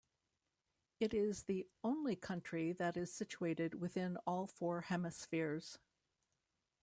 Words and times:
It 0.99 1.13
is 1.13 1.43
the 1.43 1.67
only 1.83 2.15
country 2.15 2.73
that 2.73 2.97
is 2.97 3.13
situated 3.13 3.79
within 3.79 4.17
all 4.25 4.47
four 4.47 4.81
hemispheres. 4.81 5.77